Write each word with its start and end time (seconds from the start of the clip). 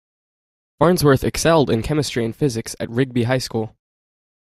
Farnsworth 0.79 1.23
excelled 1.23 1.69
in 1.69 1.83
chemistry 1.83 2.25
and 2.25 2.35
physics 2.35 2.75
at 2.79 2.89
Rigby 2.89 3.25
High 3.25 3.37
School. 3.37 3.77